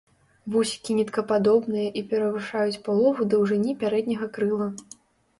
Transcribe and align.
Вусікі 0.53 0.93
ніткападобныя 0.99 1.89
і 2.01 2.01
перавышаюць 2.13 2.81
палову 2.87 3.27
даўжыні 3.35 3.75
пярэдняга 3.85 4.31
крыла. 4.39 4.67